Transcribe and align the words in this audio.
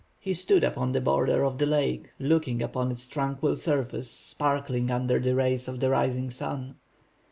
He 0.17 0.33
stood 0.33 0.63
upon 0.63 0.93
the 0.93 0.99
border 0.99 1.45
of 1.45 1.59
the 1.59 1.67
lake, 1.67 2.09
looking 2.17 2.63
upon 2.63 2.89
its 2.91 3.07
tranquil 3.07 3.55
surface 3.55 4.09
sparkling 4.09 4.89
under 4.89 5.19
the 5.19 5.35
rays 5.35 5.67
of 5.67 5.79
the 5.79 5.91
rising 5.91 6.31
sun. 6.31 6.73